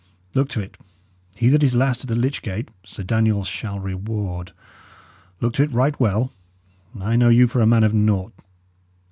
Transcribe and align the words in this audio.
Look 0.33 0.49
to 0.49 0.61
it: 0.61 0.77
he 1.35 1.49
that 1.49 1.61
is 1.61 1.75
last 1.75 2.01
at 2.01 2.07
the 2.07 2.15
lych 2.15 2.41
gate 2.41 2.69
Sir 2.83 3.03
Daniel 3.03 3.43
shall 3.43 3.79
reward. 3.79 4.51
Look 5.41 5.53
to 5.53 5.63
it 5.63 5.71
right 5.71 5.99
well! 5.99 6.33
I 6.99 7.15
know 7.15 7.29
you 7.29 7.45
for 7.45 7.61
a 7.61 7.67
man 7.67 7.83
of 7.83 7.93
naught. 7.93 8.33